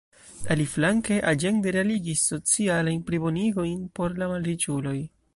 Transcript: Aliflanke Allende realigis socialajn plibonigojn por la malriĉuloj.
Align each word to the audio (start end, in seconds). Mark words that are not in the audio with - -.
Aliflanke 0.53 1.17
Allende 1.31 1.73
realigis 1.75 2.23
socialajn 2.31 3.03
plibonigojn 3.09 3.83
por 3.99 4.17
la 4.23 4.31
malriĉuloj. 4.33 4.95